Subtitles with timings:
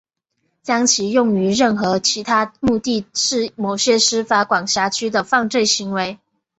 [0.63, 6.17] 将其用于任何其他目的是某些司法管辖区的犯罪行为。